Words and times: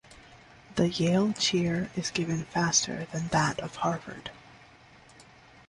The 0.77 0.89
Yale 0.89 1.31
cheer 1.33 1.91
is 1.95 2.09
given 2.09 2.45
faster 2.45 3.05
than 3.11 3.27
that 3.27 3.59
of 3.59 3.75
Harvard. 3.75 4.31